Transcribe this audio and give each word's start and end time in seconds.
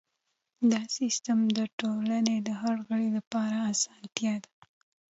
دا 0.71 0.81
سیستم 0.97 1.39
د 1.57 1.59
ټولنې 1.79 2.37
د 2.47 2.49
هر 2.61 2.75
غړي 2.87 3.09
لپاره 3.17 3.57
اسانتیا 3.73 4.33
ده. 4.43 4.51